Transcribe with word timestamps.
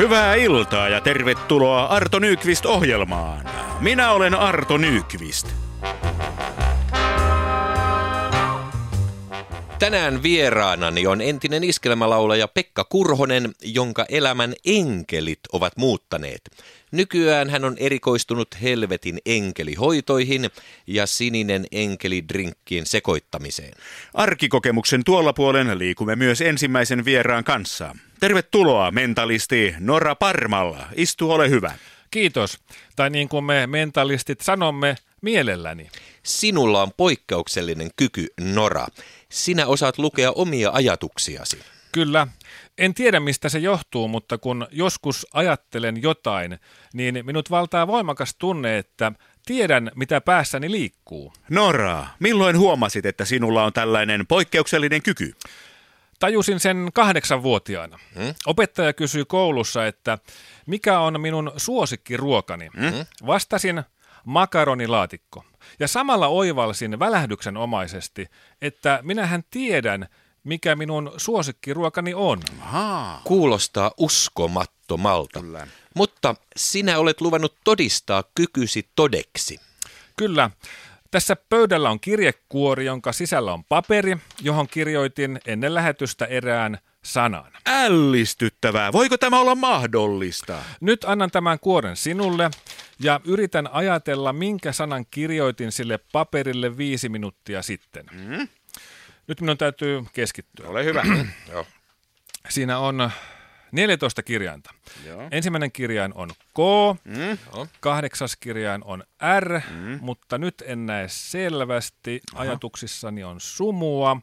Hyvää 0.00 0.34
iltaa 0.34 0.88
ja 0.88 1.00
tervetuloa 1.00 1.84
Arto 1.84 2.18
Nykvist 2.18 2.66
ohjelmaan. 2.66 3.46
Minä 3.80 4.10
olen 4.10 4.34
Arto 4.34 4.76
Nykvist. 4.76 5.46
Tänään 9.80 10.22
vieraanani 10.22 11.06
on 11.06 11.20
entinen 11.20 11.64
iskelmälaulaja 11.64 12.48
Pekka 12.48 12.84
Kurhonen, 12.84 13.52
jonka 13.62 14.06
elämän 14.08 14.54
enkelit 14.64 15.40
ovat 15.52 15.76
muuttaneet. 15.76 16.50
Nykyään 16.92 17.50
hän 17.50 17.64
on 17.64 17.76
erikoistunut 17.78 18.48
helvetin 18.62 19.18
enkelihoitoihin 19.26 20.50
ja 20.86 21.06
sininen 21.06 21.66
enkeli 21.72 22.24
drinkkien 22.28 22.86
sekoittamiseen. 22.86 23.72
Arkikokemuksen 24.14 25.04
tuolla 25.04 25.32
puolen 25.32 25.78
liikumme 25.78 26.16
myös 26.16 26.40
ensimmäisen 26.40 27.04
vieraan 27.04 27.44
kanssa. 27.44 27.96
Tervetuloa 28.20 28.90
mentalisti 28.90 29.74
Nora 29.78 30.14
Parmalla. 30.14 30.86
Istu 30.94 31.30
ole 31.30 31.50
hyvä. 31.50 31.74
Kiitos. 32.10 32.58
Tai 32.96 33.10
niin 33.10 33.28
kuin 33.28 33.44
me 33.44 33.66
mentalistit 33.66 34.40
sanomme, 34.40 34.96
mielelläni. 35.20 35.90
Sinulla 36.30 36.82
on 36.82 36.90
poikkeuksellinen 36.96 37.90
kyky, 37.96 38.26
Nora. 38.40 38.86
Sinä 39.28 39.66
osaat 39.66 39.98
lukea 39.98 40.32
omia 40.32 40.70
ajatuksiasi. 40.72 41.58
Kyllä. 41.92 42.26
En 42.78 42.94
tiedä 42.94 43.20
mistä 43.20 43.48
se 43.48 43.58
johtuu, 43.58 44.08
mutta 44.08 44.38
kun 44.38 44.66
joskus 44.70 45.26
ajattelen 45.32 46.02
jotain, 46.02 46.58
niin 46.94 47.22
minut 47.26 47.50
valtaa 47.50 47.86
voimakas 47.86 48.34
tunne, 48.38 48.78
että 48.78 49.12
tiedän 49.46 49.90
mitä 49.94 50.20
päässäni 50.20 50.70
liikkuu. 50.70 51.32
Nora, 51.50 52.06
milloin 52.18 52.58
huomasit, 52.58 53.06
että 53.06 53.24
sinulla 53.24 53.64
on 53.64 53.72
tällainen 53.72 54.26
poikkeuksellinen 54.26 55.02
kyky? 55.02 55.34
Tajusin 56.18 56.60
sen 56.60 56.90
kahdeksanvuotiaana. 56.94 57.98
Hmm? 58.14 58.34
Opettaja 58.46 58.92
kysyi 58.92 59.24
koulussa, 59.24 59.86
että 59.86 60.18
mikä 60.66 61.00
on 61.00 61.20
minun 61.20 61.52
suosikkiruokani. 61.56 62.68
Hmm? 62.80 63.06
Vastasin 63.26 63.82
makaronilaatikko. 64.24 65.44
Ja 65.80 65.88
samalla 65.88 66.26
oivalsin 66.26 66.98
välähdyksenomaisesti, 66.98 68.26
että 68.62 69.00
minähän 69.02 69.44
tiedän, 69.50 70.08
mikä 70.44 70.76
minun 70.76 71.12
suosikkiruokani 71.16 72.14
on. 72.14 72.40
Aha. 72.60 73.20
Kuulostaa 73.24 73.90
uskomattomalta. 73.96 75.40
Kyllä. 75.40 75.66
Mutta 75.94 76.34
sinä 76.56 76.98
olet 76.98 77.20
luvannut 77.20 77.54
todistaa 77.64 78.24
kykysi 78.34 78.88
todeksi. 78.96 79.60
Kyllä. 80.16 80.50
Tässä 81.10 81.36
pöydällä 81.48 81.90
on 81.90 82.00
kirjekuori, 82.00 82.84
jonka 82.84 83.12
sisällä 83.12 83.52
on 83.52 83.64
paperi, 83.64 84.16
johon 84.40 84.68
kirjoitin 84.68 85.40
ennen 85.46 85.74
lähetystä 85.74 86.24
erään 86.24 86.78
sanan. 87.04 87.52
Ällistyttävää. 87.66 88.92
Voiko 88.92 89.18
tämä 89.18 89.40
olla 89.40 89.54
mahdollista? 89.54 90.62
Nyt 90.80 91.04
annan 91.04 91.30
tämän 91.30 91.58
kuoren 91.60 91.96
sinulle 91.96 92.50
ja 93.00 93.20
yritän 93.24 93.68
ajatella, 93.72 94.32
minkä 94.32 94.72
sanan 94.72 95.06
kirjoitin 95.10 95.72
sille 95.72 95.98
paperille 96.12 96.76
viisi 96.76 97.08
minuuttia 97.08 97.62
sitten. 97.62 98.06
Mm. 98.12 98.48
Nyt 99.26 99.40
minun 99.40 99.58
täytyy 99.58 100.04
keskittyä. 100.12 100.68
Ole 100.68 100.84
hyvä. 100.84 101.02
Siinä 102.48 102.78
on 102.78 103.10
14 103.72 104.22
kirjainta. 104.22 104.70
Joo. 105.06 105.28
Ensimmäinen 105.30 105.72
kirjain 105.72 106.14
on 106.14 106.30
K, 106.30 106.58
mm. 107.04 107.38
kahdeksas 107.80 108.36
kirjain 108.36 108.84
on 108.84 109.04
R, 109.40 109.60
mm. 109.70 109.98
mutta 110.00 110.38
nyt 110.38 110.62
en 110.66 110.86
näe 110.86 111.06
selvästi. 111.08 112.20
Aha. 112.34 112.42
Ajatuksissani 112.42 113.24
on 113.24 113.40
sumua. 113.40 114.16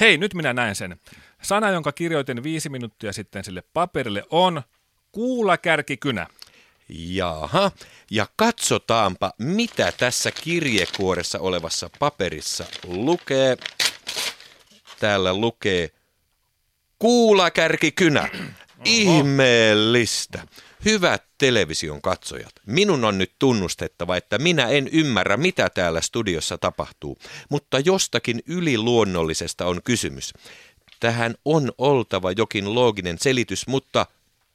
Hei, 0.00 0.18
nyt 0.18 0.34
minä 0.34 0.52
näen 0.52 0.74
sen. 0.74 1.00
Sana, 1.42 1.70
jonka 1.70 1.92
kirjoitin 1.92 2.42
viisi 2.42 2.68
minuuttia 2.68 3.12
sitten 3.12 3.44
sille 3.44 3.62
paperille 3.72 4.24
on 4.30 4.62
kuulakärkikynä. 5.12 6.26
Jaha, 6.94 7.70
ja 8.10 8.26
katsotaanpa, 8.36 9.32
mitä 9.38 9.92
tässä 9.92 10.30
kirjekuoressa 10.30 11.38
olevassa 11.38 11.90
paperissa 11.98 12.64
lukee. 12.84 13.56
Täällä 15.00 15.34
lukee 15.34 15.90
kuulakärkikynä. 16.98 18.28
Ihmeellistä. 18.84 20.46
Hyvät 20.84 21.22
television 21.38 22.02
katsojat, 22.02 22.52
minun 22.66 23.04
on 23.04 23.18
nyt 23.18 23.32
tunnustettava, 23.38 24.16
että 24.16 24.38
minä 24.38 24.68
en 24.68 24.88
ymmärrä, 24.88 25.36
mitä 25.36 25.70
täällä 25.70 26.00
studiossa 26.00 26.58
tapahtuu, 26.58 27.18
mutta 27.48 27.78
jostakin 27.78 28.42
yliluonnollisesta 28.46 29.66
on 29.66 29.80
kysymys. 29.84 30.34
Tähän 31.00 31.34
on 31.44 31.72
oltava 31.78 32.32
jokin 32.32 32.74
looginen 32.74 33.18
selitys, 33.18 33.66
mutta 33.66 34.06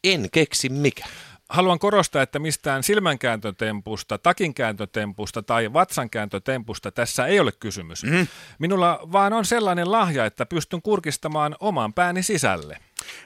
en 0.04 0.30
keksi 0.31 0.69
mikä. 0.69 1.06
Haluan 1.50 1.80
korostaa, 1.80 2.22
että 2.22 2.40
mistään 2.40 2.84
silmänkääntötempusta, 2.84 4.18
takinkääntötempusta 4.18 5.44
tai 5.44 5.74
vatsankääntötempusta 5.74 6.91
tässä 6.91 7.25
ei 7.25 7.40
ole 7.40 7.52
kysymys. 7.52 8.03
Mm. 8.03 8.28
Minulla 8.59 9.00
vaan 9.12 9.34
on 9.34 9.46
sellainen 9.46 9.91
lahja, 9.91 10.25
että 10.25 10.46
pystyn 10.46 10.81
kurkistamaan 10.81 11.56
oman 11.59 11.94
pääni 11.94 12.24
sisälle. 12.24 12.78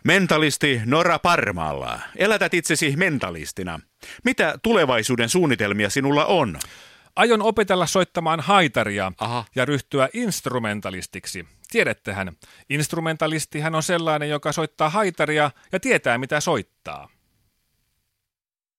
Mentalisti 0.03 0.81
Nora 0.85 1.19
Parmalla. 1.19 1.99
Elätät 2.15 2.53
itsesi 2.53 2.93
mentalistina. 2.95 3.79
Mitä 4.23 4.59
tulevaisuuden 4.63 5.29
suunnitelmia 5.29 5.89
sinulla 5.89 6.25
on? 6.25 6.59
Aion 7.15 7.41
opetella 7.41 7.85
soittamaan 7.85 8.39
haitaria 8.39 9.11
Aha. 9.17 9.45
ja 9.55 9.65
ryhtyä 9.65 10.09
instrumentalistiksi. 10.13 11.47
Tiedättehän, 11.71 12.31
instrumentalistihän 12.69 13.75
on 13.75 13.83
sellainen, 13.83 14.29
joka 14.29 14.51
soittaa 14.51 14.89
haitaria 14.89 15.51
ja 15.71 15.79
tietää 15.79 16.17
mitä 16.17 16.39
soittaa. 16.39 17.09